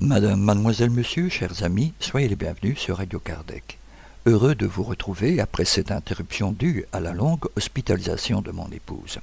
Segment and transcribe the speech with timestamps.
[0.00, 3.78] Madame, mademoiselle, monsieur, chers amis, soyez les bienvenus sur Radio Kardec.
[4.24, 9.18] Heureux de vous retrouver après cette interruption due à la longue hospitalisation de mon épouse.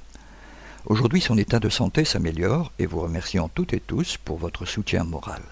[0.86, 5.04] Aujourd'hui, son état de santé s'améliore et vous remercions toutes et tous pour votre soutien
[5.04, 5.42] moral.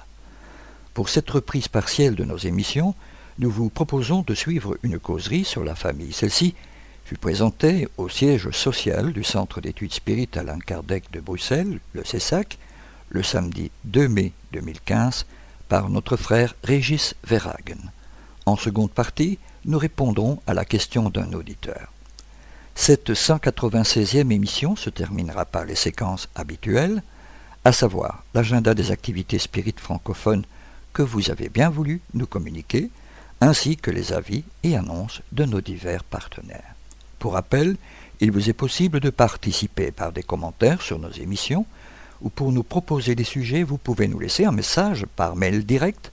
[0.93, 2.97] Pour cette reprise partielle de nos émissions,
[3.39, 6.13] nous vous proposons de suivre une causerie sur la famille.
[6.13, 6.55] Celle-ci
[7.05, 12.59] fut présentée au siège social du Centre d'études spirites Alain Kardec de Bruxelles, le CESAC,
[13.09, 15.27] le samedi 2 mai 2015
[15.69, 17.93] par notre frère Régis Verhagen.
[18.47, 21.93] En seconde partie, nous répondrons à la question d'un auditeur.
[22.75, 27.03] Cette 196e émission se terminera par les séquences habituelles,
[27.65, 30.45] à savoir l'agenda des activités spirites francophones
[30.93, 32.91] que vous avez bien voulu nous communiquer,
[33.41, 36.75] ainsi que les avis et annonces de nos divers partenaires.
[37.19, 37.77] Pour rappel,
[38.21, 41.67] il vous est possible de participer par des commentaires sur nos émissions,
[42.23, 46.13] ou pour nous proposer des sujets, vous pouvez nous laisser un message par mail direct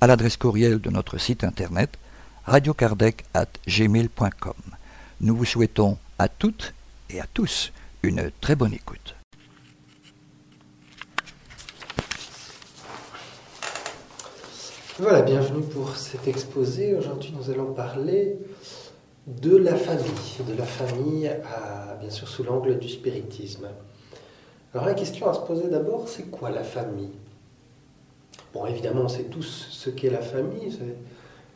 [0.00, 1.96] à l'adresse courriel de notre site internet
[2.44, 4.75] radiokardec.gmail.com.
[5.22, 6.74] Nous vous souhaitons à toutes
[7.08, 7.72] et à tous
[8.02, 9.14] une très bonne écoute.
[14.98, 16.94] Voilà, bienvenue pour cet exposé.
[16.94, 18.36] Aujourd'hui, nous allons parler
[19.26, 21.30] de la famille, de la famille
[21.98, 23.68] bien sûr sous l'angle du spiritisme.
[24.74, 27.12] Alors la question à se poser d'abord, c'est quoi la famille?
[28.52, 30.78] Bon, évidemment, on sait tous ce qu'est la famille.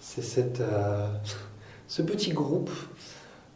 [0.00, 1.08] C'est euh,
[1.88, 2.70] ce petit groupe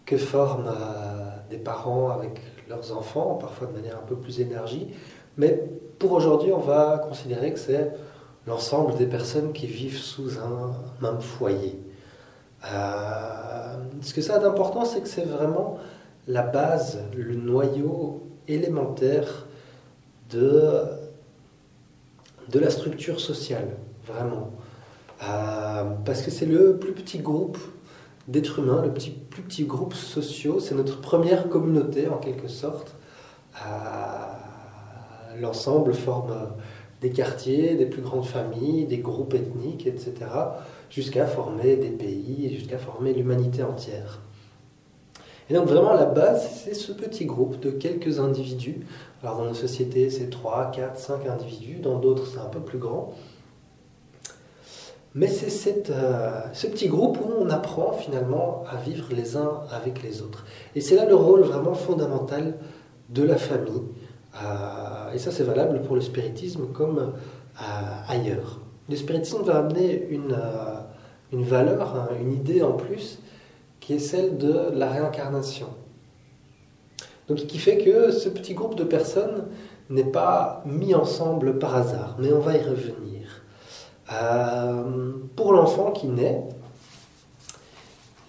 [0.06, 4.88] que forment euh, des parents avec leurs enfants, parfois de manière un peu plus énergie.
[5.36, 5.62] Mais
[5.98, 7.92] pour aujourd'hui, on va considérer que c'est
[8.46, 11.80] l'ensemble des personnes qui vivent sous un même foyer.
[12.70, 15.78] Euh, ce que ça a d'important, c'est que c'est vraiment
[16.26, 19.46] la base, le noyau élémentaire
[20.30, 20.84] de,
[22.50, 23.68] de la structure sociale,
[24.06, 24.50] vraiment.
[25.22, 27.58] Euh, parce que c'est le plus petit groupe
[28.28, 32.94] d'êtres humains, le plus petit groupe social, c'est notre première communauté en quelque sorte.
[33.56, 36.34] Euh, l'ensemble forme
[37.00, 40.14] des quartiers, des plus grandes familles, des groupes ethniques, etc.,
[40.90, 44.20] jusqu'à former des pays, jusqu'à former l'humanité entière.
[45.50, 48.80] Et donc vraiment la base, c'est ce petit groupe de quelques individus
[49.24, 52.76] alors dans nos sociétés, c'est 3, 4, 5 individus, dans d'autres, c'est un peu plus
[52.76, 53.14] grand.
[55.14, 60.02] Mais c'est euh, ce petit groupe où on apprend finalement à vivre les uns avec
[60.02, 60.44] les autres.
[60.74, 62.54] Et c'est là le rôle vraiment fondamental
[63.10, 63.82] de la famille.
[64.42, 67.62] Euh, et ça, c'est valable pour le spiritisme comme euh,
[68.08, 68.58] ailleurs.
[68.88, 70.36] Le spiritisme va amener une,
[71.32, 73.20] une valeur, hein, une idée en plus,
[73.78, 75.68] qui est celle de la réincarnation.
[77.28, 79.46] Donc, qui fait que ce petit groupe de personnes
[79.90, 83.13] n'est pas mis ensemble par hasard, mais on va y revenir.
[84.12, 86.42] Euh, pour l'enfant qui naît,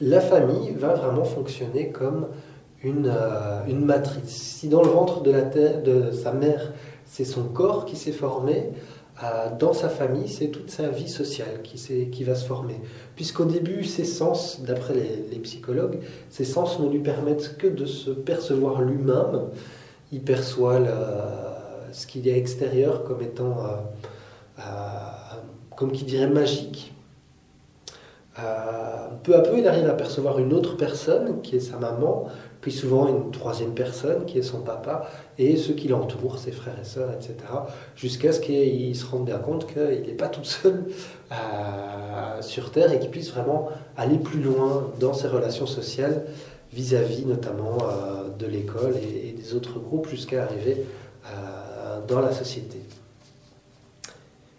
[0.02, 2.28] la famille va vraiment fonctionner comme
[2.84, 4.58] une, euh, matrice.
[4.58, 6.74] Si dans le ventre de, sa mère,
[7.06, 8.70] c'est son corps qui s'est formé,
[9.24, 12.82] euh, dans sa famille, c'est toute sa vie sociale qui, va se former.
[13.16, 16.00] Puisqu'au début, ses sens, d'après les, psychologues,
[16.30, 19.44] ses sens ne lui permettent que de se percevoir lui-même.
[20.12, 20.80] Il perçoit
[21.94, 23.56] ce qu'il y a extérieur comme étant,
[25.76, 26.94] comme qui dirait, magique.
[29.24, 32.28] peu à peu, il arrive à percevoir une autre personne, qui est sa maman,
[32.66, 36.74] puis souvent une troisième personne qui est son papa, et ceux qui l'entourent, ses frères
[36.82, 37.36] et sœurs, etc.
[37.96, 40.86] Jusqu'à ce qu'il se rende bien compte qu'il n'est pas tout seul
[41.32, 46.26] euh, sur Terre et qu'il puisse vraiment aller plus loin dans ses relations sociales
[46.74, 50.86] vis-à-vis notamment euh, de l'école et, des autres groupes jusqu'à arriver
[51.28, 52.80] euh, dans la société.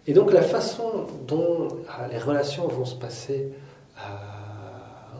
[0.07, 1.67] Et donc la façon dont
[2.09, 3.49] les relations vont se passer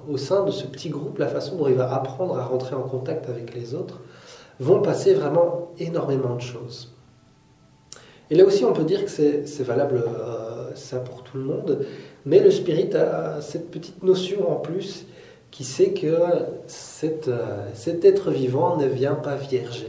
[0.09, 2.83] au sein de ce petit groupe, la façon dont il va apprendre à rentrer en
[2.83, 3.99] contact avec les autres,
[4.59, 6.93] vont passer vraiment énormément de choses.
[8.29, 11.85] Et là aussi, on peut dire que c'est valable euh, ça pour tout le monde,
[12.25, 15.05] mais le spirit a cette petite notion en plus
[15.51, 19.85] qui sait que euh, cet être vivant ne vient pas vierge.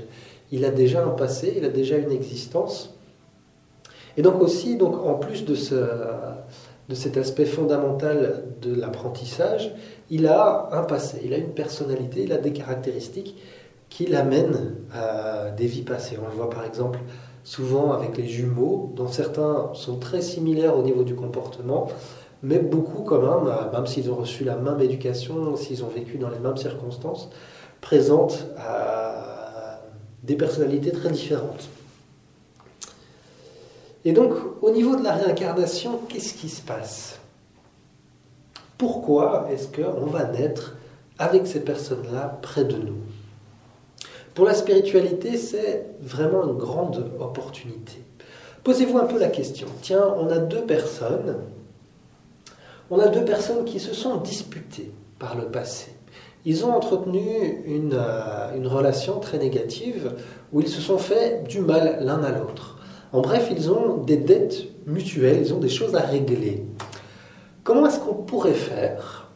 [0.50, 2.94] Il a déjà un passé, il a déjà une existence.
[4.18, 9.72] Et donc aussi, en plus de ce, de cet aspect fondamental de l'apprentissage,
[10.10, 13.36] il a un passé, il a une personnalité, il a des caractéristiques
[13.88, 16.18] qui l'amènent à des vies passées.
[16.20, 16.98] On le voit par exemple
[17.44, 21.86] souvent avec les jumeaux, dont certains sont très similaires au niveau du comportement,
[22.42, 26.28] mais beaucoup quand même, même s'ils ont reçu la même éducation, s'ils ont vécu dans
[26.28, 27.30] les mêmes circonstances,
[27.80, 28.48] présentent
[30.24, 31.68] des personnalités très différentes.
[34.08, 34.32] Et donc,
[34.62, 37.18] au niveau de la réincarnation, qu'est-ce qui se passe?
[38.78, 40.78] Pourquoi est-ce qu'on va naître
[41.18, 42.96] avec ces personnes-là près de nous?
[44.34, 48.02] Pour la spiritualité, c'est vraiment une grande opportunité.
[48.64, 49.68] Posez-vous un peu la question.
[49.82, 51.36] Tiens, on a deux personnes.
[52.88, 55.92] On a deux personnes qui se sont disputées par le passé.
[56.46, 60.14] Ils ont entretenu une, euh, une relation très négative
[60.54, 62.77] où ils se sont fait du mal l'un à l'autre.
[63.12, 66.64] En bref, ils ont des dettes mutuelles, ils ont des choses à régler.
[67.64, 69.28] Comment est-ce qu'on pourrait faire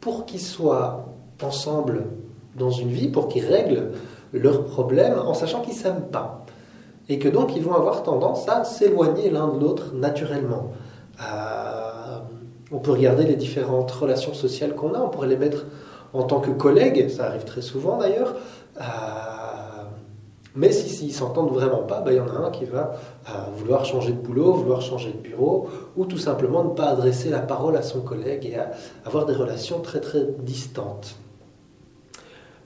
[0.00, 1.06] pour qu'ils soient
[1.42, 2.04] ensemble
[2.56, 3.92] dans une vie, pour qu'ils règlent
[4.32, 6.44] leurs problèmes en sachant qu'ils ne s'aiment pas
[7.08, 10.72] Et que donc ils vont avoir tendance à s'éloigner l'un de l'autre naturellement?
[11.20, 12.18] Euh,
[12.72, 15.66] on peut regarder les différentes relations sociales qu'on a, on pourrait les mettre
[16.12, 18.34] en tant que collègues, ça arrive très souvent d'ailleurs.
[18.80, 18.82] Euh,
[20.56, 22.92] mais si, ne s'entendent vraiment pas, ben, il y en a un qui va
[23.28, 27.28] euh, vouloir changer de boulot, vouloir changer de bureau, ou tout simplement ne pas adresser
[27.28, 28.56] la parole à son collègue et
[29.04, 31.16] avoir des relations très très distantes.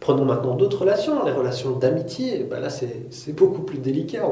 [0.00, 2.44] Prenons maintenant d'autres relations, les relations d'amitié.
[2.44, 4.28] Ben là, c'est beaucoup plus délicat.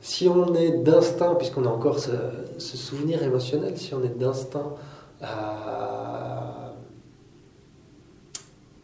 [0.00, 2.12] si on est d'instinct, puisqu'on a encore ce,
[2.58, 4.74] souvenir émotionnel, si on est d'instinct,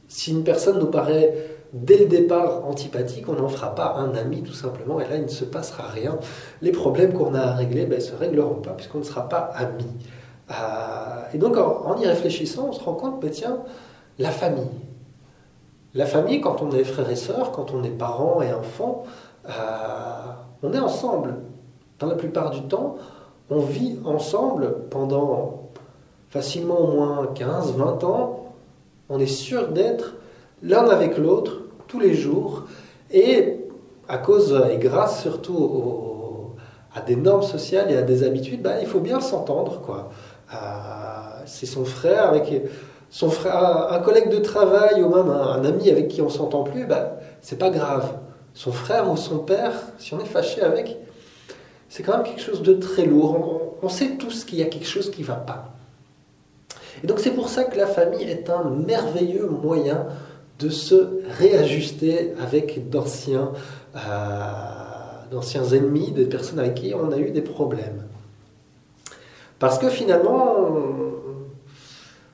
[0.08, 4.42] si une personne nous paraît dès le départ antipathique, on n'en fera pas un ami
[4.42, 6.18] tout simplement, et là il ne se passera rien.
[6.62, 9.86] Les problèmes qu'on a à régler ben, se régleront pas puisqu'on ne sera pas amis.
[10.50, 10.54] Euh,
[11.32, 13.58] et donc en, y réfléchissant, on se rend compte, ben, tiens,
[14.18, 14.70] la famille.
[15.94, 19.04] La famille, quand on est frères et sœurs, quand on est parents et enfants,
[19.48, 19.52] euh,
[20.62, 21.36] on est ensemble.
[21.98, 22.96] Dans la plupart du temps,
[23.50, 25.68] on vit ensemble pendant
[26.28, 28.54] facilement au moins 15, 20 ans.
[29.08, 30.14] On est sûr d'être
[30.62, 32.64] l'un avec l'autre tous les jours
[33.10, 33.58] et
[34.08, 36.54] à cause et grâce surtout
[36.94, 40.10] à des normes sociales et à des habitudes, bah, il faut bien s'entendre quoi.
[40.52, 40.56] Euh,
[41.46, 42.62] c'est son frère avec
[43.10, 46.86] son frère, un collègue de travail ou même un, ami avec qui on s'entend plus,
[46.86, 48.18] bah, c'est pas grave.
[48.54, 50.96] Son frère ou son père, si on est fâché avec,
[51.88, 53.76] c'est quand même quelque chose de très lourd.
[53.82, 55.72] On, on sait tous qu'il y a quelque chose qui va pas.
[57.02, 60.06] Et donc c'est pour ça que la famille est un merveilleux moyen
[60.60, 63.52] de se réajuster avec d'anciens,
[63.96, 63.98] euh,
[65.30, 68.04] d'anciens ennemis, des personnes avec qui on a eu des problèmes.
[69.58, 70.56] Parce que finalement,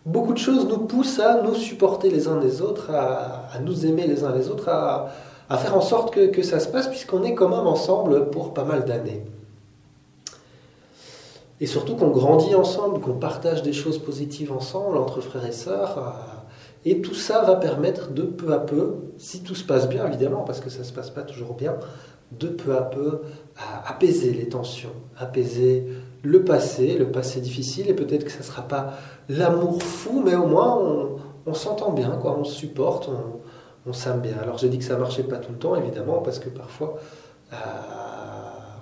[0.05, 4.07] beaucoup de choses nous poussent à nous supporter les uns les autres, à, nous aimer
[4.07, 5.09] les uns les autres, à,
[5.57, 8.65] faire en sorte que, que ça se passe, puisqu'on est quand même ensemble pour pas
[8.65, 9.23] mal d'années.
[11.61, 16.36] Et surtout qu'on grandit ensemble, qu'on partage des choses positives ensemble, entre frères et sœurs.
[16.87, 20.07] Euh, et tout ça va permettre de peu à peu, si tout se passe bien
[20.07, 21.77] évidemment, parce que ça ne se passe pas toujours bien,
[22.33, 23.23] de peu à peu
[23.87, 25.87] apaiser les tensions, apaiser
[26.23, 28.95] le passé, le passé difficile, et peut-être que ça ne sera pas
[29.29, 30.77] l'amour fou, mais au moins
[31.47, 33.09] on, s'entend bien, quoi, on se supporte,
[33.87, 34.37] on, s'aime bien.
[34.43, 36.99] Alors j'ai dit que ça ne marchait pas tout le temps, évidemment, parce que parfois
[37.53, 37.57] euh,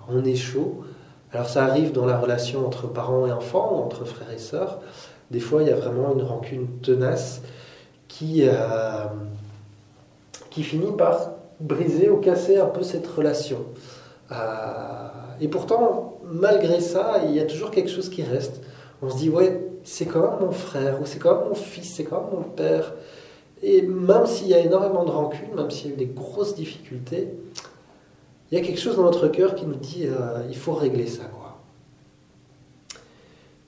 [0.08, 0.82] on est chaud.
[1.30, 4.80] Alors ça arrive dans la relation entre parents et enfants, entre frères et sœurs.
[5.30, 7.42] Des fois, il y a vraiment une rancune tenace
[8.14, 9.06] qui, euh,
[10.50, 13.59] qui finit par briser ou casser un peu cette relation.
[14.30, 15.09] Euh,
[15.40, 18.62] et pourtant, malgré ça, il y a toujours quelque chose qui reste.
[19.02, 21.92] On se dit, ouais, c'est quand même mon frère, ou c'est quand même mon fils,
[21.92, 22.94] c'est quand même mon père.
[23.64, 26.54] Et même s'il y a énormément de rancune, même s'il y a eu des grosses
[26.54, 27.35] difficultés,
[28.52, 31.09] il y a quelque chose dans notre cœur qui nous dit, euh, il faut régler
[31.09, 31.25] ça.
[31.25, 31.59] Quoi.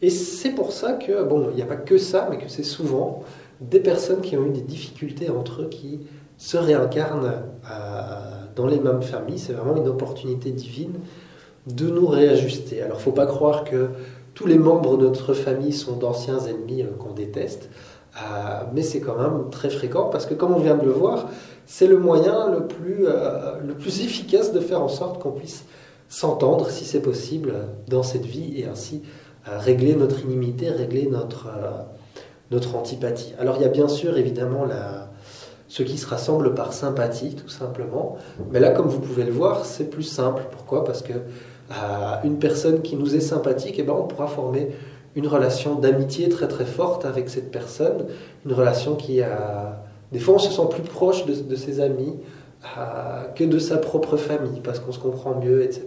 [0.03, 2.63] Et c'est pour ça que, bon, il n'y a pas que ça, mais que c'est
[2.63, 3.25] souvent
[3.61, 6.01] des personnes qui ont eu des difficultés entre eux, qui
[6.39, 7.33] se réincarnent
[7.71, 9.39] euh, dans les mêmes familles.
[9.39, 10.95] C'est vraiment une opportunité divine
[11.67, 12.83] de nous réajuster.
[12.83, 13.89] Alors, faut pas croire que
[14.35, 17.71] tous les membres de notre famille sont d'anciens ennemis euh, qu'on déteste,
[18.17, 21.29] euh, mais c'est quand même très fréquent parce que, comme on vient de le voir,
[21.65, 22.67] c'est le moyen le
[23.75, 25.65] plus efficace de faire en sorte qu'on puisse
[26.09, 27.55] s'entendre, si c'est possible,
[27.89, 29.03] dans cette vie et ainsi
[29.45, 31.49] régler notre inimité, régler notre
[32.51, 33.35] notre antipathie.
[33.39, 35.09] Alors il y a bien sûr évidemment la,
[35.69, 38.17] ceux qui se rassemblent par sympathie, tout simplement.
[38.51, 40.43] Mais là, comme vous pouvez le voir, c'est plus simple.
[40.51, 40.85] Pourquoi?
[40.85, 41.75] Parce que euh,
[42.25, 44.71] une personne qui nous est sympathique, eh ben, on pourra former
[45.17, 48.07] une relation d'amitié très très forte avec cette personne,
[48.45, 52.15] une relation qui a Des fois, on se sent plus proche de, ses amis
[52.79, 55.87] euh, que de sa propre famille, parce qu'on se comprend mieux, etc.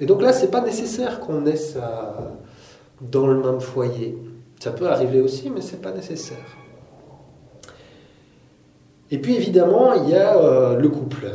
[0.00, 1.76] Et donc là, c'est pas nécessaire qu'on naisse
[3.00, 4.16] dans le même foyer.
[4.64, 6.38] Ça peut arriver aussi, mais c'est pas nécessaire.
[9.10, 11.32] Et puis évidemment, il y a euh, le couple.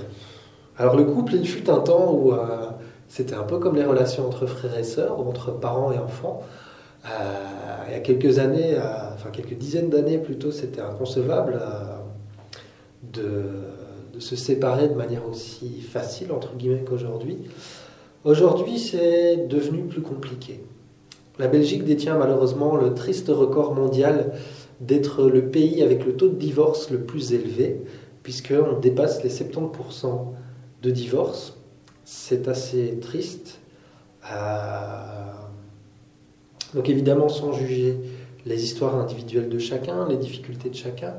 [0.80, 2.72] Alors le couple, il fut un temps où euh,
[3.08, 6.42] c'était un peu comme les relations entre frères et sœurs, entre parents et enfants.
[7.06, 7.10] Euh,
[7.90, 8.76] il y a quelques années,
[9.14, 11.62] enfin quelques dizaines d'années plutôt, c'était inconcevable
[13.14, 13.44] de,
[14.12, 17.38] de, se séparer de manière aussi facile, entre guillemets, qu'aujourd'hui.
[18.24, 20.64] Aujourd'hui, c'est devenu plus compliqué.
[21.40, 24.34] La Belgique détient malheureusement le triste record mondial
[24.82, 27.82] d'être le pays avec le taux de divorce le plus élevé,
[28.24, 30.34] puisqu'on dépasse les 70%
[30.82, 31.58] de divorce.
[32.04, 33.62] C'est assez triste.
[34.30, 35.32] Euh,
[36.74, 37.98] donc évidemment, sans juger
[38.46, 41.16] les histoires individuelles de chacun, les difficultés de chacun,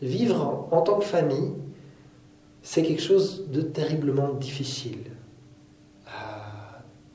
[0.00, 1.52] vivre en tant que famille,
[2.62, 5.04] c'est quelque chose de terriblement difficile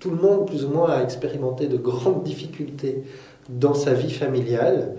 [0.06, 3.04] tout le monde, plus ou moins, a expérimenté de grandes difficultés
[3.50, 4.94] dans sa vie familiale,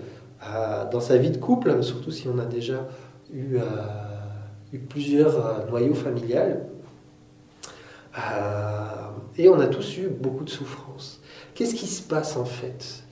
[0.45, 2.85] euh, dans sa vie de couple, surtout si on a déjà
[3.33, 6.65] eu, euh, plusieurs euh, noyaux familiales.
[9.37, 11.21] et on a tous eu beaucoup de souffrances.
[11.55, 13.03] Qu'est-ce qui se passe en fait?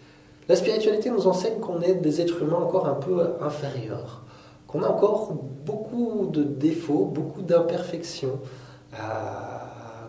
[0.50, 4.24] La spiritualité nous enseigne qu'on est des êtres humains encore un peu inférieurs,
[4.68, 5.32] qu'on a encore
[5.66, 8.38] beaucoup de défauts, beaucoup d'imperfections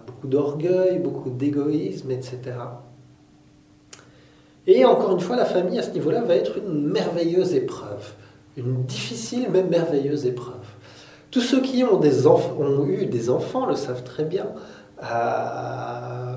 [0.06, 2.38] beaucoup d'orgueil, beaucoup d'égoïsme, etc.
[4.66, 8.14] Et encore une fois, la famille à ce niveau-là va être une merveilleuse épreuve,
[8.56, 10.54] une difficile mais merveilleuse épreuve.
[11.30, 14.46] Tous ceux qui ont, des ont eu des enfants le savent très bien
[15.02, 16.36] euh,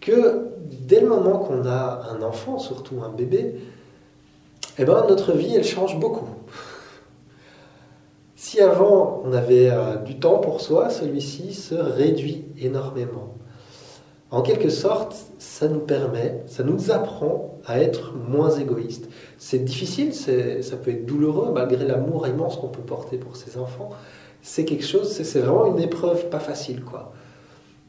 [0.00, 0.48] que
[0.86, 3.56] dès le moment qu'on a un enfant, surtout un bébé,
[4.78, 6.28] eh ben, notre vie, elle change beaucoup.
[8.48, 13.34] Si avant on avait euh, du temps pour soi, celui-ci se réduit énormément.
[14.30, 19.10] En quelque sorte, ça nous permet, ça nous apprend à être moins égoïste.
[19.36, 23.90] C'est difficile, ça peut être douloureux malgré l'amour immense qu'on peut porter pour ses enfants.
[24.40, 27.12] C'est quelque chose, c'est vraiment une épreuve pas facile, quoi.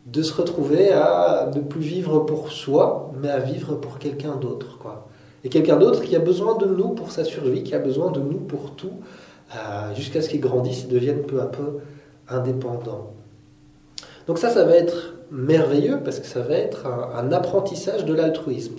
[0.08, 4.78] De se retrouver à ne plus vivre pour soi, mais à vivre pour quelqu'un d'autre,
[4.78, 5.08] quoi.
[5.46, 8.20] Et quelqu'un d'autre qui a besoin de nous pour sa survie, qui a besoin de
[8.20, 8.92] nous pour tout,
[9.56, 11.80] euh, jusqu'à ce qu'ils grandissent et deviennent peu à peu
[12.28, 13.14] indépendants.
[14.28, 18.76] Donc ça, ça va être merveilleux parce que ça va être un, apprentissage de l'altruisme.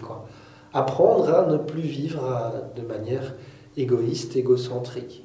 [0.73, 3.35] Apprendre à ne plus vivre euh, de manière
[3.77, 5.25] égoïste, égocentrique.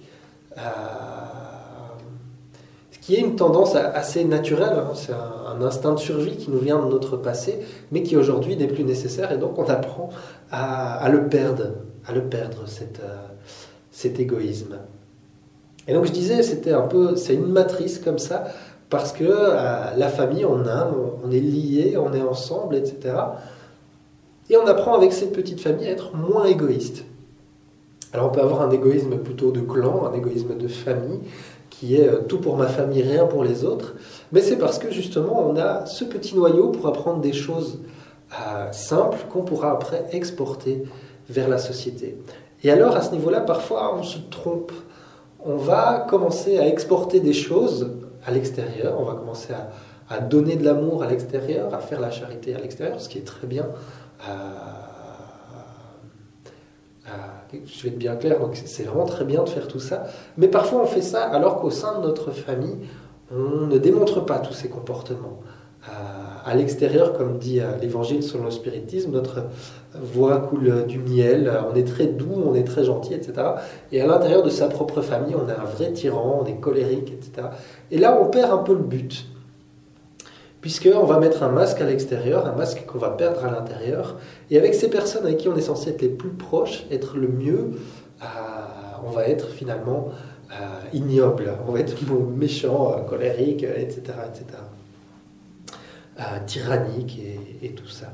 [0.57, 0.61] Euh,
[2.89, 4.93] ce qui est une tendance assez naturelle, hein.
[4.95, 7.59] c'est un, instinct de survie qui nous vient de notre passé,
[7.91, 10.09] mais qui aujourd'hui n'est plus nécessaire, et donc on apprend
[10.51, 11.67] à, le perdre,
[12.07, 12.65] à le perdre,
[13.91, 14.79] cet égoïsme.
[15.87, 18.45] Et donc je disais, c'était un peu, c'est une matrice comme ça,
[18.89, 20.91] parce que euh, la famille, on a,
[21.23, 23.15] on, est liés, on est ensemble, etc.
[24.49, 27.05] Et on apprend avec cette petite famille à être moins égoïste.
[28.13, 31.19] Alors on peut avoir un égoïsme plutôt de clan, un égoïsme de famille,
[31.69, 33.95] qui est euh, tout pour ma famille, rien pour les autres.
[34.31, 37.79] Mais c'est parce que justement on a ce petit noyau pour apprendre des choses
[38.33, 40.83] euh, simples qu'on pourra après exporter
[41.29, 42.17] vers la société.
[42.63, 44.71] Et alors à ce niveau-là, parfois on se trompe
[45.45, 47.91] on va commencer à exporter des choses
[48.25, 49.53] à l'extérieur, on va commencer
[50.09, 53.25] à, donner de l'amour à l'extérieur, à faire la charité à l'extérieur, ce qui est
[53.25, 53.67] très bien.
[54.27, 54.31] Euh,
[57.07, 60.05] euh, je vais être bien clair, c'est vraiment très bien de faire tout ça.
[60.37, 62.77] Mais parfois on fait ça alors qu'au sein de notre famille,
[63.31, 65.39] on ne démontre pas tous ces comportements.
[65.89, 65.91] Euh,
[66.45, 69.45] à l'extérieur, comme dit l'évangile selon le spiritisme, notre
[69.99, 73.33] voix coule du miel, on est très doux, on est très gentil, etc.
[73.91, 77.11] Et à l'intérieur de sa propre famille, on est un vrai tyran, on est colérique,
[77.11, 77.47] etc.
[77.89, 79.25] Et là, on perd un peu le but.
[80.65, 84.15] Puisqu'on va mettre un masque à l'extérieur, un masque qu'on va perdre à l'intérieur.
[84.49, 87.27] Et avec ces personnes avec qui on est censé être les plus proches, être le
[87.27, 87.71] mieux,
[88.23, 88.25] euh,
[89.05, 90.09] on va être finalement
[90.51, 90.55] euh,
[90.91, 91.95] ignoble, on va être
[92.35, 94.01] méchant, euh, colérique, etc.
[94.27, 94.45] etc.
[96.45, 97.19] tyrannique
[97.61, 98.07] et tout ça.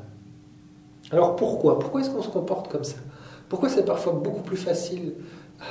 [1.12, 1.78] Alors pourquoi?
[1.80, 2.98] Pourquoi est-ce qu'on se comporte comme ça?
[3.50, 5.14] Pourquoi c'est parfois beaucoup plus facile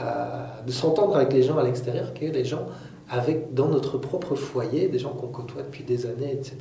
[0.03, 2.67] euh, de s'entendre avec les gens à l'extérieur que les gens
[3.09, 6.59] avec, dans notre propre foyer, des gens qu'on côtoie depuis des années, etc.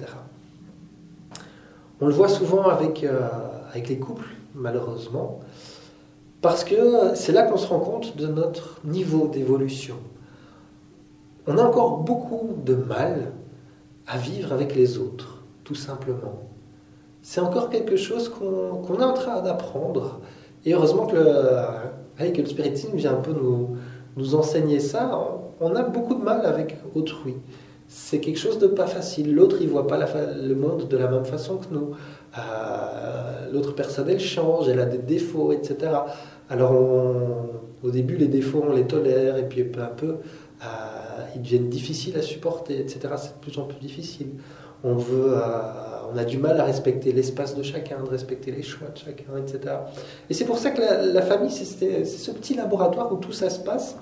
[2.02, 3.28] On le voit souvent avec, euh,
[3.72, 5.42] avec les couples, malheureusement,
[6.42, 9.98] parce que c'est là qu'on se rend compte de notre niveau d'évolution.
[11.46, 13.34] On a encore beaucoup de mal
[14.08, 15.39] à vivre avec les autres,
[15.76, 16.50] simplement
[17.22, 20.20] c'est encore quelque chose qu'on est en train d'apprendre.
[20.66, 23.78] Et heureusement que le, spiritisme vient un peu nous,
[24.18, 25.12] nous enseigner ça,
[25.60, 27.36] on, a beaucoup de mal avec autrui.
[27.88, 29.34] C'est quelque chose de pas facile.
[29.34, 31.92] L'autre, il voit pas le monde de la même façon que nous.
[32.38, 35.92] Euh, l'autre personne, elle change, elle a des défauts, etc.
[36.50, 36.74] Alors,
[37.84, 40.66] au début, les défauts, on les tolère, et puis peu à peu, euh,
[41.36, 43.00] ils deviennent difficiles à supporter, etc.
[43.18, 44.28] C'est de plus en plus difficile.
[44.84, 45.40] On veut, euh,
[46.14, 49.38] on a du mal à respecter l'espace de chacun, de respecter les choix de chacun,
[49.38, 49.76] etc.
[50.30, 53.60] Et c'est pour ça que la, famille, c'est ce petit laboratoire où tout ça se
[53.60, 53.98] passe.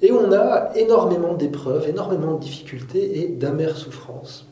[0.00, 4.48] Et on a énormément d'épreuves, énormément de difficultés et d'amères souffrances.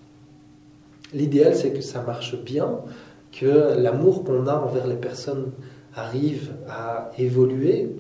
[1.13, 2.79] L'idéal, c'est que ça marche bien,
[3.33, 5.51] que l'amour qu'on a envers les personnes
[5.97, 7.97] arrive à évoluer,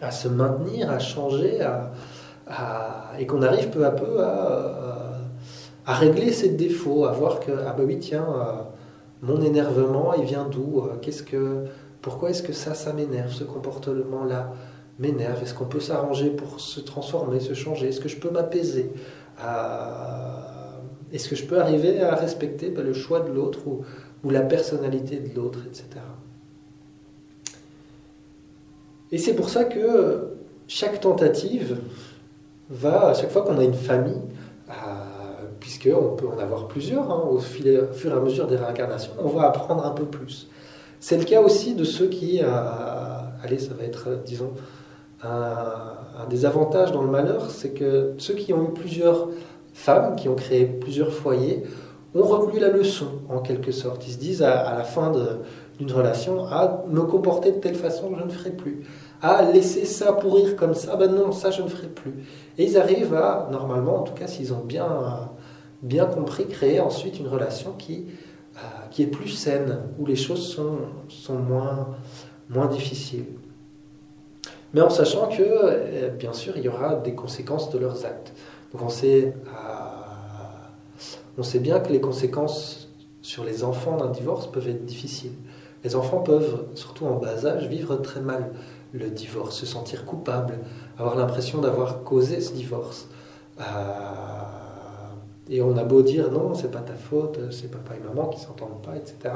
[0.00, 1.58] à se maintenir, à changer,
[3.18, 5.05] et qu'on arrive peu à peu à, à,
[5.94, 8.62] régler ces défauts, à voir que, ah bah oui, tiens, euh,
[9.22, 11.64] mon énervement, il vient d'où euh, Qu'est-ce que,
[12.02, 14.52] Pourquoi est-ce que ça, ça m'énerve, ce comportement-là
[14.98, 18.90] m'énerve Est-ce qu'on peut s'arranger pour se transformer, se changer Est-ce que je peux m'apaiser
[21.12, 23.84] Est-ce que je peux arriver à respecter bah, le choix de l'autre ou,
[24.28, 25.86] la personnalité de l'autre, etc.
[29.12, 30.32] Et c'est pour ça que
[30.66, 31.78] chaque tentative
[32.70, 34.20] va, à chaque fois qu'on a une famille,
[35.78, 39.48] puisqu'on peut en avoir plusieurs, hein, au, fur et à mesure des réincarnations, on va
[39.48, 40.48] apprendre un peu plus.
[41.00, 42.46] C'est le cas aussi de ceux qui, euh,
[43.42, 44.52] allez, ça va être, disons,
[45.22, 49.28] un, des avantages dans le malheur, c'est que ceux qui ont eu plusieurs
[49.74, 51.64] femmes, qui ont créé plusieurs foyers,
[52.14, 54.06] ont retenu la leçon, en quelque sorte.
[54.06, 55.12] Ils se disent à la fin
[55.78, 58.86] d'une relation à me comporter de telle façon je ne ferai plus.
[59.20, 62.14] À laisser ça pourrir comme ça, ben non, ça je ne ferai plus.
[62.56, 64.86] Et ils arrivent à, normalement, en tout cas s'ils ont bien,
[65.82, 68.06] bien compris, créer ensuite une relation qui,
[68.56, 70.78] euh, qui est plus saine, où les choses sont,
[71.08, 71.88] sont moins,
[72.48, 73.26] moins difficiles.
[74.74, 78.32] Mais en sachant que, euh, bien sûr, il y aura des conséquences de leurs actes.
[78.72, 82.88] Donc on sait, euh, on sait bien que les conséquences
[83.22, 85.34] sur les enfants d'un divorce peuvent être difficiles.
[85.84, 88.52] Les enfants peuvent, surtout en bas âge, vivre très mal
[88.92, 90.58] le divorce, se sentir coupables,
[90.98, 93.08] avoir l'impression d'avoir causé ce divorce.
[95.48, 98.40] Et on a beau dire non, c'est pas ta faute, c'est papa et maman qui
[98.40, 99.34] s'entendent pas, etc.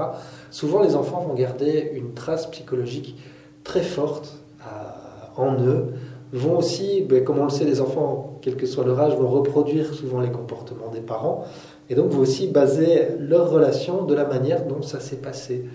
[0.51, 3.17] Souvent, les enfants vont garder une trace psychologique
[3.63, 5.95] très forte euh, en eux.
[6.33, 9.29] Vont aussi, ben, comme on le sait, les enfants, quel que soit leur âge, vont
[9.29, 11.45] reproduire souvent les comportements des parents.
[11.89, 15.67] Et donc, vont aussi baser leur relation de la manière dont ça s'est passé.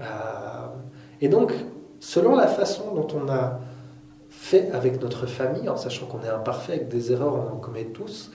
[0.00, 0.04] Euh,
[1.20, 1.52] et donc,
[2.00, 3.60] selon la façon dont on a
[4.30, 7.84] fait avec notre famille, en sachant qu'on est imparfait, avec des erreurs, on en commet
[7.84, 8.30] tous,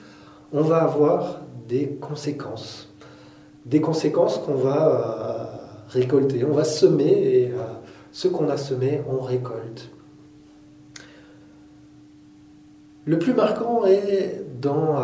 [0.52, 2.88] on va avoir des conséquences.
[3.66, 5.44] Des conséquences qu'on va euh,
[5.88, 6.44] récolter.
[6.44, 7.58] On va semer et euh,
[8.12, 9.90] ce qu'on a semé, on récolte.
[13.04, 15.02] Le plus marquant est dans,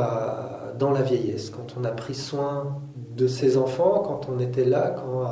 [0.79, 2.77] dans la vieillesse, quand on a pris soin
[3.17, 5.25] de ses enfants, quand on était là, quand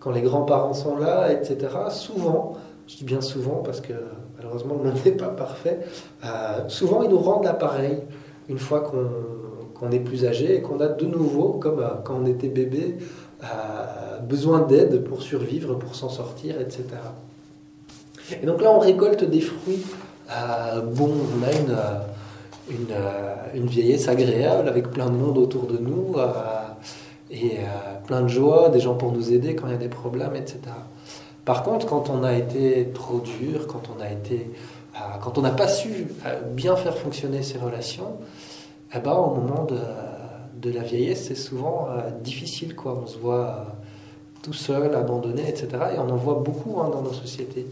[0.00, 3.92] quand les grands-parents sont là, etc., souvent, je dis bien souvent parce que
[4.36, 5.80] malheureusement le monde n'est pas parfait,
[6.24, 8.02] euh, souvent ils nous rendent l'appareil
[8.48, 12.26] une fois qu'on est plus âgé et qu'on a de nouveau, comme euh, quand on
[12.26, 12.96] était bébé,
[13.42, 16.84] euh, besoin d'aide pour survivre, pour s'en sortir, etc.
[18.42, 19.84] Et donc là on récolte des fruits.
[20.92, 21.52] bon, on a
[22.70, 22.94] une,
[23.54, 26.14] une, vieillesse agréable avec plein de monde autour de nous
[27.30, 29.88] et euh, plein de joie, des gens pour nous aider quand il y a des
[29.88, 30.58] problèmes, etc.
[31.44, 34.50] Par contre, quand on a été trop dur, quand on a été,
[35.00, 38.18] euh, quand on n'a pas su euh, bien faire fonctionner ces relations,
[38.94, 41.88] eh ben, au moment de, la vieillesse, c'est souvent
[42.22, 43.00] difficile, quoi.
[43.02, 43.66] On se voit
[44.42, 45.68] tout seul, abandonné, etc.
[45.94, 47.66] Et on en voit beaucoup hein, dans nos sociétés.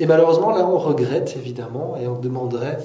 [0.00, 2.78] Et malheureusement, là, on regrette évidemment, et on demanderait,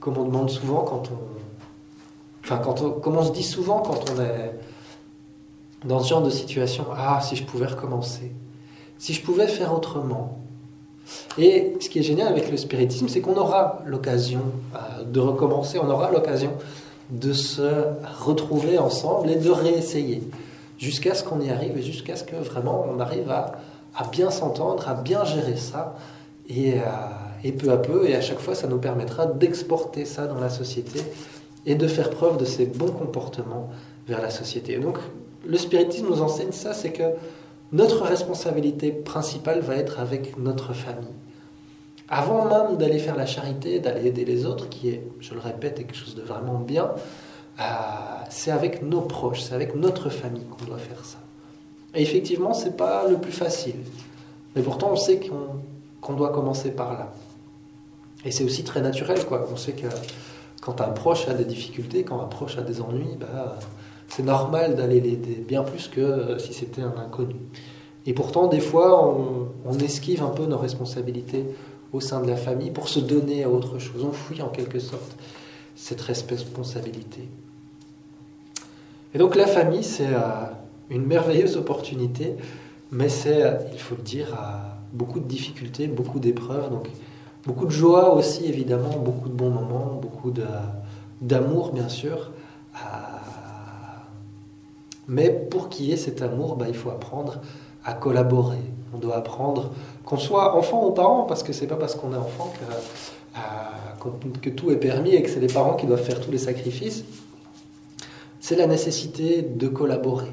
[0.00, 4.10] comme on demande souvent quand on, enfin, quand on, comme on se dit souvent quand
[4.10, 4.54] on est
[5.84, 8.32] dans ce genre de situation, ah, si je pouvais recommencer,
[8.98, 10.40] si je pouvais faire autrement.
[11.38, 14.40] Et ce qui est génial avec le spiritisme, c'est qu'on aura l'occasion
[14.74, 16.52] euh, de recommencer, on aura l'occasion
[17.10, 17.84] de se
[18.24, 20.22] retrouver ensemble et de réessayer,
[20.78, 23.52] jusqu'à ce qu'on y arrive et jusqu'à ce que vraiment on arrive à,
[24.10, 25.94] bien s'entendre, à bien gérer ça,
[26.48, 26.82] et, euh,
[27.44, 30.50] et peu à peu, et à chaque fois, ça nous permettra d'exporter ça dans la
[30.50, 31.00] société
[31.64, 33.70] et de faire preuve de ces bons comportements
[34.06, 34.78] vers la société.
[34.78, 34.98] donc,
[35.48, 37.04] le spiritisme nous enseigne ça, c'est que
[37.72, 41.08] notre responsabilité principale va être avec notre famille.
[42.08, 45.76] Avant même d'aller faire la charité, d'aller aider les autres, qui est, je le répète,
[45.76, 46.92] quelque chose de vraiment bien,
[47.58, 47.62] euh,
[48.30, 51.18] c'est avec nos proches, c'est avec notre famille qu'on doit faire ça.
[51.94, 53.76] Et effectivement, c'est pas le plus facile.
[54.54, 57.12] Mais pourtant, on sait qu'on doit commencer par là.
[58.24, 59.48] Et c'est aussi très naturel, quoi.
[59.52, 59.86] On sait que
[60.60, 63.58] quand un proche a des difficultés, quand un proche a des ennuis, bah,
[64.16, 67.34] c'est normal d'aller l'aider, bien plus que si c'était un inconnu.
[68.06, 69.14] Et pourtant, des fois,
[69.66, 71.44] on, esquive un peu nos responsabilités
[71.92, 74.06] au sein de la famille pour se donner à autre chose.
[74.08, 75.18] On fuit en quelque sorte
[75.74, 77.28] cette responsabilité.
[79.12, 80.46] Et donc la famille, c'est euh,
[80.88, 82.36] une merveilleuse opportunité,
[82.90, 84.28] mais c'est, euh, il faut le dire,
[84.94, 86.88] beaucoup de difficultés, beaucoup d'épreuves, donc
[87.46, 90.32] beaucoup de joie aussi évidemment, beaucoup de bons moments, beaucoup
[91.20, 92.30] d'amour bien sûr.
[92.76, 93.15] Euh,
[95.08, 97.40] mais pour qu'il y ait cet amour, bah, il faut apprendre
[97.84, 98.58] à collaborer.
[98.94, 99.70] On doit apprendre,
[100.04, 102.52] qu'on soit enfant ou parent, parce que c'est pas parce qu'on est enfant
[104.00, 106.38] que, que, tout est permis et que c'est les parents qui doivent faire tous les
[106.38, 107.04] sacrifices.
[108.40, 110.30] C'est la nécessité de collaborer,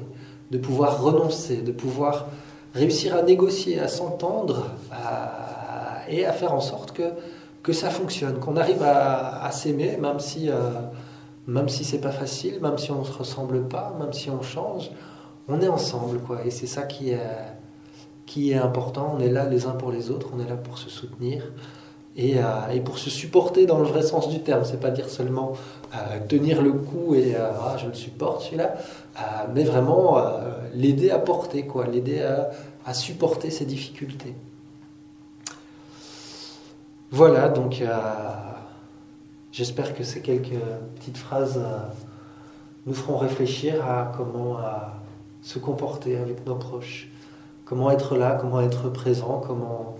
[0.50, 2.26] de pouvoir renoncer, de pouvoir
[2.74, 4.66] réussir à négocier, à s'entendre
[6.08, 7.12] et à faire en sorte que,
[7.62, 10.54] que ça fonctionne, qu'on arrive à, s'aimer, même si, euh,
[11.46, 14.90] même si c'est pas facile, même si on se ressemble pas, même si on change
[15.48, 16.44] on est ensemble, quoi.
[16.44, 17.20] Et c'est ça qui est,
[18.26, 19.14] qui est important.
[19.16, 21.52] On est là les uns pour les autres, on est là pour se soutenir
[22.16, 24.64] et, euh, pour se supporter dans le vrai sens du terme.
[24.64, 25.52] C'est pas dire seulement
[25.94, 28.74] euh, tenir le coup et euh, ah, je le supporte celui-là,
[29.54, 30.18] mais vraiment
[30.74, 32.50] l'aider à porter, quoi, l'aider à,
[32.86, 34.34] à, supporter ses difficultés.
[37.10, 37.80] Voilà, donc
[39.54, 40.60] j'espère que ces quelques
[40.96, 41.60] petites phrases
[42.86, 44.58] nous feront réfléchir à comment
[45.42, 47.08] se comporter avec nos proches,
[47.64, 49.96] comment être là, comment être présent, comment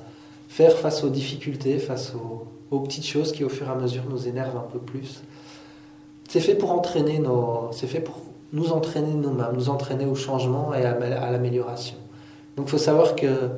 [0.49, 2.49] faire face aux difficultés, face aux,
[2.81, 5.23] petites choses qui au fur et à mesure nous énervent un peu plus.
[6.29, 8.17] C'est fait pour entraîner nos, c'est fait pour
[8.53, 11.97] nous entraîner nous-mêmes, nous entraîner au changement et à, l'amélioration.
[12.57, 13.51] Donc il faut savoir que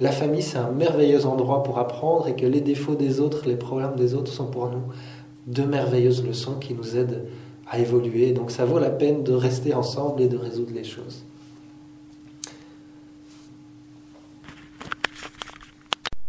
[0.00, 3.54] la famille c'est un merveilleux endroit pour apprendre et que les défauts des autres, les
[3.54, 4.82] problèmes des autres sont pour nous
[5.50, 7.26] de merveilleuses leçons qui nous aident
[7.68, 8.32] à évoluer.
[8.32, 11.24] Donc ça vaut la peine de rester ensemble et de résoudre les choses.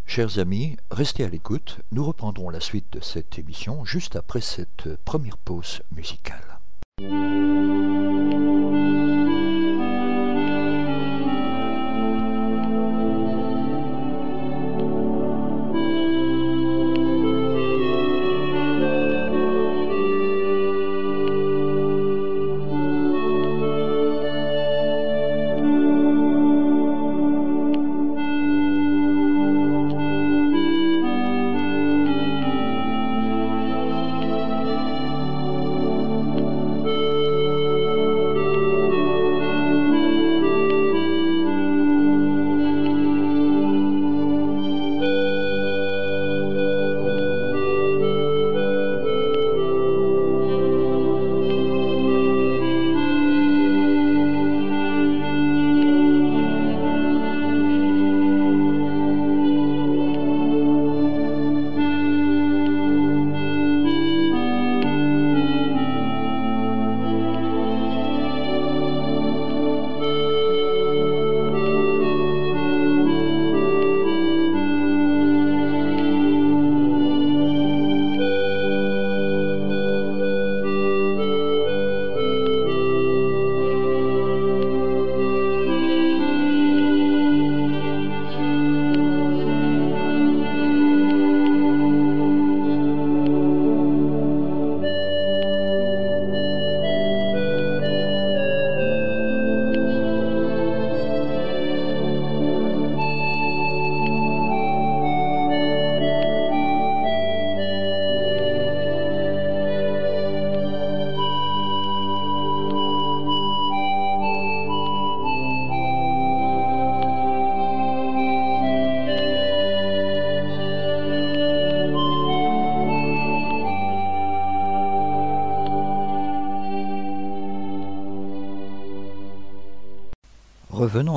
[0.05, 1.77] Chers amis, restez à l'écoute.
[1.93, 6.59] Nous reprendrons la suite de cette émission juste après cette première pause musicale.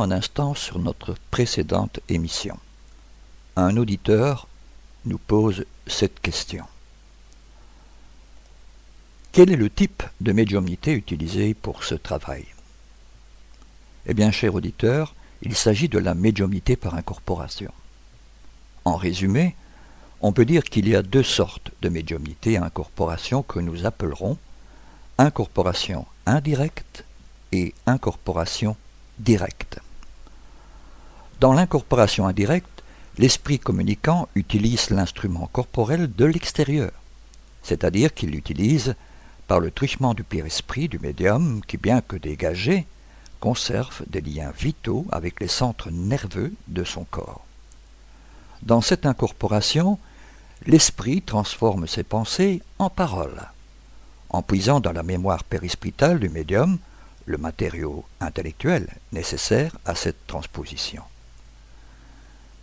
[0.05, 2.59] Un instant sur notre précédente émission.
[3.57, 4.47] Un auditeur
[5.07, 6.67] nous pose cette question.
[9.33, 12.45] Quel est le type de médiumnité utilisé pour ce travail?
[14.05, 17.73] Eh bien, cher auditeur, il s'agit de la médiumnité par incorporation.
[18.85, 19.57] En résumé,
[20.21, 24.37] on peut dire qu'il y a deux sortes de médiumnité à incorporation que nous appellerons
[25.17, 27.05] incorporation indirecte
[27.53, 28.77] et incorporation
[29.19, 29.81] directe.
[31.45, 32.83] Dans l'incorporation indirecte,
[33.19, 36.91] L'esprit communicant utilise l'instrument corporel de l'extérieur,
[37.63, 38.95] c'est-à-dire qu'il l'utilise
[39.47, 42.87] par le truchement du pire-esprit du médium qui, bien que dégagé,
[43.41, 47.45] conserve des liens vitaux avec les centres nerveux de son corps.
[48.63, 49.99] Dans cette incorporation,
[50.67, 53.51] l'esprit transforme ses pensées en paroles,
[54.31, 56.79] en puisant dans la mémoire périspritale du médium
[57.27, 61.03] le matériau intellectuel nécessaire à cette transposition.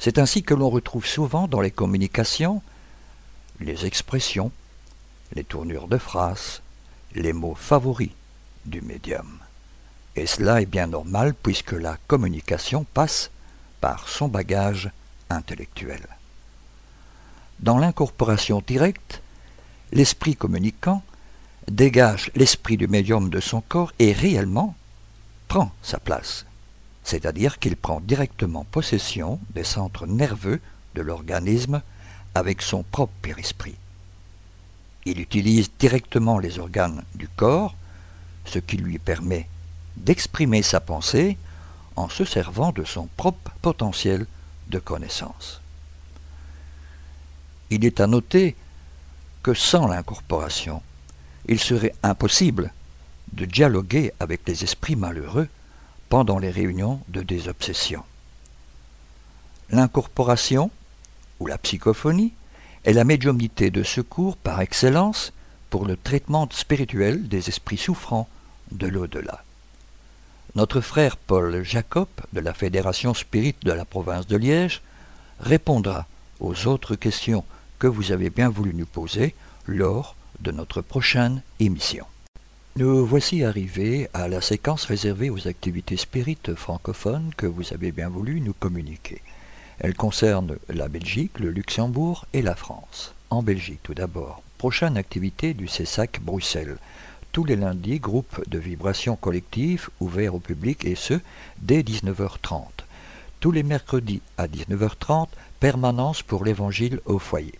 [0.02, 2.64] C'est ainsi que l'on retrouve souvent dans les communications
[3.60, 4.52] les expressions,
[5.36, 6.64] les tournures de phrases,
[7.14, 8.10] les mots favoris
[8.66, 9.38] du médium.
[10.16, 13.30] Et cela est bien normal puisque la communication passe
[13.80, 14.90] par son bagage
[15.30, 16.02] intellectuel.
[17.60, 19.22] Dans l'incorporation directe,
[19.92, 21.04] l'esprit communicant
[21.68, 24.76] dégage l'esprit du médium de son corps et réellement
[25.48, 26.48] prend sa place,
[27.04, 30.60] c'est-à-dire qu'il prend directement possession des centres nerveux
[30.96, 31.82] de l'organisme
[32.36, 33.76] avec son propre périsprit.
[35.06, 37.76] Il utilise directement les organes du corps,
[38.46, 39.48] ce qui lui permet
[39.98, 41.38] d'exprimer sa pensée
[41.96, 44.26] en se servant de son propre potentiel
[44.70, 45.62] de connaissance.
[47.70, 48.56] Il est à noter
[49.44, 50.82] que sans l'incorporation,
[51.48, 52.72] il serait impossible
[53.34, 55.48] de dialoguer avec les esprits malheureux
[56.12, 58.04] pendant les réunions de désobsession.
[59.70, 60.70] L'incorporation,
[61.40, 62.34] ou la psychophonie,
[62.84, 65.32] est la médiumnité de secours par excellence
[65.70, 68.28] pour le traitement spirituel des esprits souffrants
[68.74, 69.46] de l'au-delà.
[70.56, 74.82] Notre frère Paul Jacob de la Fédération Spirit de la province de Liège
[75.40, 76.08] répondra
[76.42, 77.46] aux autres questions
[77.80, 79.34] que vous avez bien voulu nous poser
[79.66, 82.06] lors de notre prochaine émission.
[82.78, 88.08] Nous voici arrivés à la séquence réservée aux activités spirites francophones que vous avez bien
[88.08, 89.22] voulu nous communiquer.
[89.80, 93.14] Elle concerne la Belgique, le Luxembourg et la France.
[93.30, 94.42] En Belgique tout d'abord.
[94.58, 96.78] Prochaine activité du CESAC Bruxelles.
[97.34, 101.16] Tous les lundis, groupe de vibration collective ouvert au public et ce,
[101.60, 102.64] dès 19h30.
[103.42, 105.28] Tous les mercredis à 19h30,
[105.60, 107.60] permanence pour l'évangile au foyer.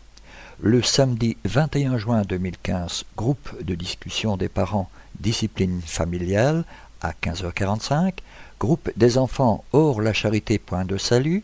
[0.62, 4.90] Le samedi 21 juin 2015, groupe de discussion des parents
[5.22, 6.66] discipline familiale
[7.02, 8.14] à 15h45,
[8.60, 11.44] groupe des enfants hors la charité point de salut,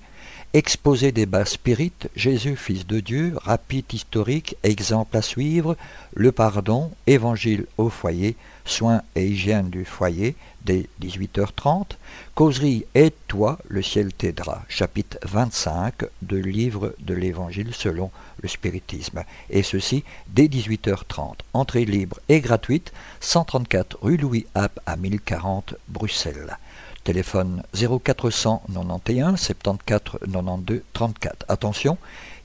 [0.53, 5.77] exposé des bas spirites, Jésus fils de Dieu, rapide historique, exemple à suivre,
[6.13, 8.35] le pardon, évangile au foyer,
[8.67, 11.91] soins et hygiène du foyer, dès 18h30,
[12.35, 19.63] causerie Aide-toi, le ciel t'aidera, chapitre 25 de livre de l'Évangile selon le spiritisme, et
[19.63, 21.35] ceci dès 18h30.
[21.53, 26.57] Entrée libre et gratuite, 134 rue Louis App à 1040 Bruxelles.
[27.03, 31.45] Téléphone 0491 74 92 34.
[31.47, 31.97] Attention,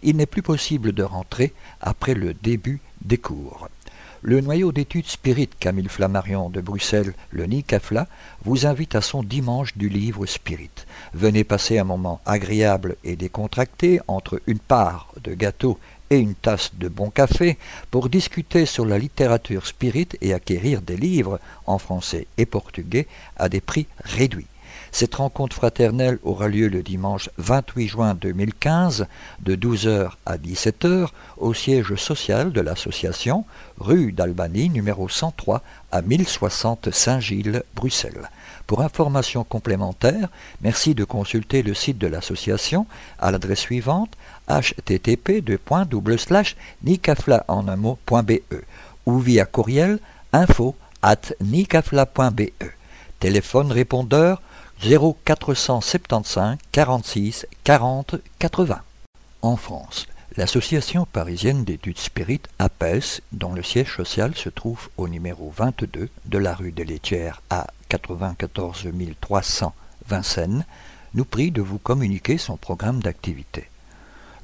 [0.04, 3.68] il n'est plus possible de rentrer après le début des cours.
[4.24, 8.06] Le noyau d'études Spirit Camille Flammarion de Bruxelles, le NICAFLA,
[8.44, 10.70] vous invite à son dimanche du livre Spirit.
[11.12, 15.76] Venez passer un moment agréable et décontracté entre une part de gâteau
[16.10, 17.58] et une tasse de bon café
[17.90, 23.48] pour discuter sur la littérature spirit et acquérir des livres en français et portugais à
[23.48, 24.46] des prix réduits.
[24.94, 29.06] Cette rencontre fraternelle aura lieu le dimanche 28 juin 2015
[29.40, 33.46] de 12h à 17h au siège social de l'association
[33.78, 38.28] rue d'Albanie numéro 103 à 1060 Saint-Gilles, Bruxelles.
[38.66, 40.28] Pour informations complémentaires,
[40.60, 42.86] merci de consulter le site de l'association
[43.18, 44.12] à l'adresse suivante
[44.46, 45.42] http
[46.82, 47.78] nicafla en un
[49.06, 49.98] ou via courriel
[50.34, 52.50] info at nicafla.be.
[53.20, 54.42] Téléphone répondeur
[54.84, 58.80] 0475 46 40 80.
[59.42, 65.52] En France, l'association parisienne d'études spirites APES, dont le siège social se trouve au numéro
[65.56, 68.88] 22 de la rue des Laitières à 94
[69.20, 69.72] 300
[70.08, 70.64] Vincennes,
[71.14, 73.68] nous prie de vous communiquer son programme d'activité.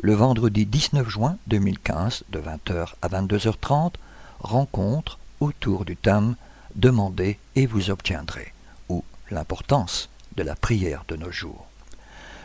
[0.00, 3.94] Le vendredi 19 juin 2015, de 20h à 22h30,
[4.38, 6.36] rencontre autour du thème
[6.76, 8.52] Demandez et vous obtiendrez,
[8.88, 11.66] ou l'importance de la prière de nos jours.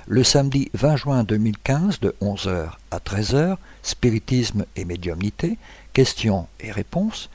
[0.07, 5.57] Le samedi 20 juin 2015 de 11h à 13h, spiritisme et médiumnité,
[5.93, 7.29] questions et réponses.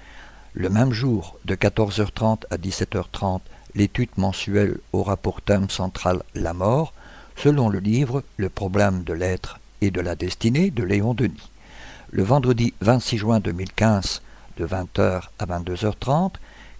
[0.52, 3.40] Le même jour de 14h30 à 17h30,
[3.74, 6.92] l'étude mensuelle aura pour thème central la mort,
[7.36, 11.50] selon le livre Le problème de l'être et de la destinée de Léon Denis.
[12.10, 14.20] Le vendredi 26 juin 2015,
[14.58, 16.32] de 20h à 22h30,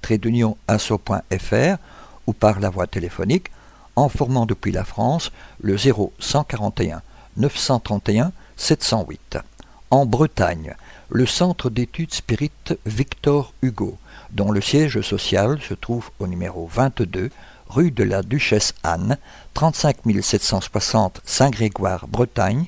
[2.25, 3.47] ou par la voie téléphonique
[3.95, 7.01] en formant depuis la France le 0141
[7.37, 9.37] 931 708.
[9.91, 10.75] En Bretagne,
[11.09, 13.97] le Centre d'études spirites Victor Hugo,
[14.31, 17.29] dont le siège social se trouve au numéro 22
[17.67, 19.17] rue de la Duchesse Anne,
[19.53, 22.65] 35 760 Saint-Grégoire, Bretagne,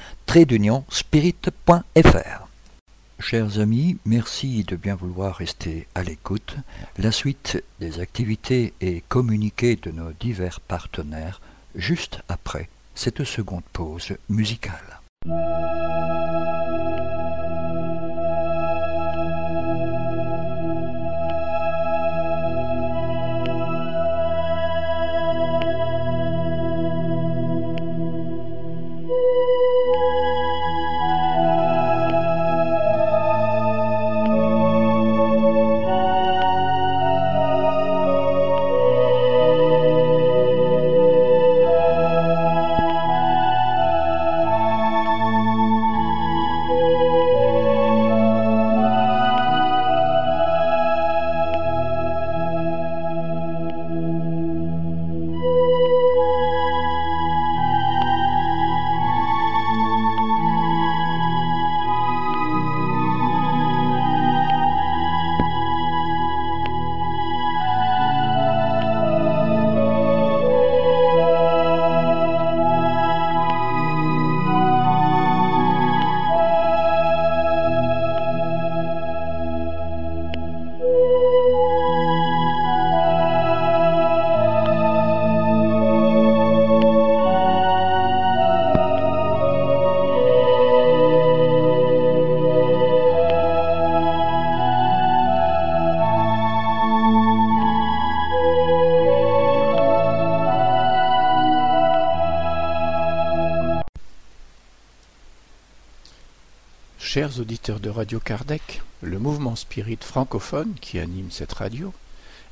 [0.89, 2.47] spirit.fr.
[3.19, 6.55] Chers amis, merci de bien vouloir rester à l'écoute.
[6.99, 11.41] La suite des activités et communiqués de nos divers partenaires
[11.75, 14.99] juste après cette seconde pause musicale.
[107.39, 111.93] Auditeurs de Radio Kardec, le mouvement Spirit francophone qui anime cette radio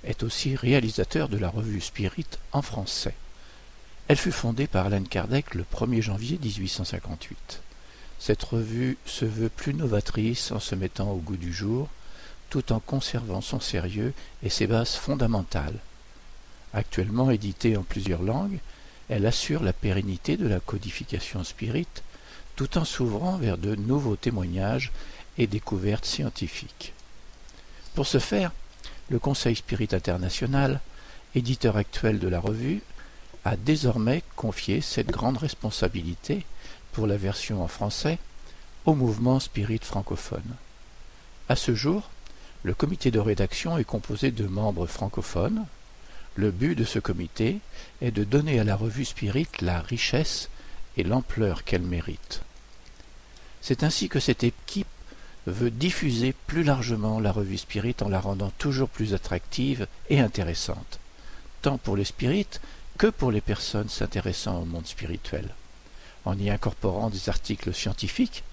[0.04, 3.16] est aussi réalisateur de la revue Spirit en français.
[4.08, 7.62] Elle fut fondée par Alain Kardec le 1er janvier 1858.
[8.20, 11.88] Cette revue se veut plus novatrice en se mettant au goût du jour,
[12.50, 15.80] tout en conservant son sérieux et ses bases fondamentales.
[16.74, 18.60] Actuellement éditée en plusieurs langues,
[19.10, 21.88] elle assure la pérennité de la codification spirit
[22.56, 24.92] tout en s'ouvrant vers de nouveaux témoignages
[25.38, 26.94] et découvertes scientifiques.
[27.94, 28.52] Pour ce faire,
[29.10, 30.80] le Conseil Spirit International,
[31.36, 32.82] éditeur actuel de la revue,
[33.44, 36.46] a désormais confié cette grande responsabilité
[36.94, 38.18] pour la version en français
[38.86, 40.56] au mouvement Spirit francophone.
[41.50, 42.10] À ce jour,
[42.64, 45.66] le comité de rédaction est composé de membres francophones.
[46.36, 47.60] Le but de ce comité
[48.02, 50.50] est de donner à la revue Spirit la richesse
[50.98, 52.42] et l'ampleur qu'elle mérite.
[53.62, 54.88] C'est ainsi que cette équipe
[55.48, 61.00] veut diffuser plus largement la revue Spirit en la rendant toujours plus attractive et intéressante,
[61.62, 62.62] tant pour les spirites
[62.98, 65.50] que pour les personnes s'intéressant au monde spirituel,
[66.24, 68.44] en y incorporant des articles scientifiques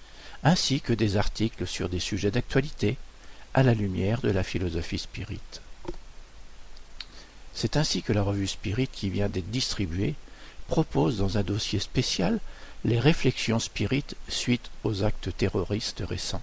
[0.44, 2.96] ainsi que des articles sur des sujets d'actualité
[3.54, 5.40] à la lumière de la philosophie spirit.
[7.54, 10.14] C'est ainsi que la revue Spirit qui vient d'être distribuée
[10.66, 12.38] propose dans un dossier spécial
[12.84, 16.42] les réflexions spirites suite aux actes terroristes récents,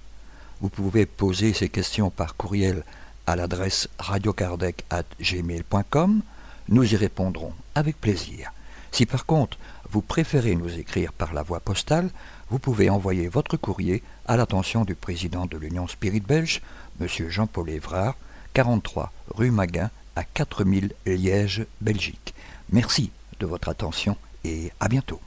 [0.63, 2.85] Vous pouvez poser ces questions par courriel
[3.27, 6.23] à l'adresse radiokardec.gmail.com.
[6.69, 8.53] Nous y répondrons avec plaisir.
[8.93, 9.59] Si par contre
[9.91, 12.11] vous préférez nous écrire par la voie postale,
[12.49, 16.63] vous pouvez envoyer votre courrier à l'attention du président de l'Union Spirit Belge,
[17.01, 17.09] M.
[17.29, 18.15] Jean-Paul Évrard,
[18.55, 22.35] 43 rue Maguin à 4000 Liège, Belgique.
[22.71, 23.11] Merci
[23.41, 25.21] de votre attention et à bientôt.